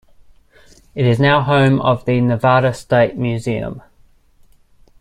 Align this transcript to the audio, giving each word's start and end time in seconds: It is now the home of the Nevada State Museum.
It 0.95 1.05
is 1.05 1.19
now 1.19 1.41
the 1.41 1.45
home 1.45 1.79
of 1.79 2.05
the 2.05 2.19
Nevada 2.21 2.73
State 2.73 3.17
Museum. 3.17 3.83